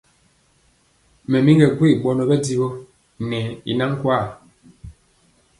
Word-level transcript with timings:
Mɛ 1.29 1.37
mi 1.45 1.51
kɛ 1.59 1.67
gwee 1.77 1.95
ɓɔnɔ 2.03 2.23
ɓɛ 2.29 2.35
jiwɔ 2.45 2.67
nɛ 3.29 3.39
i 3.71 3.73
nkwaa. 3.91 4.21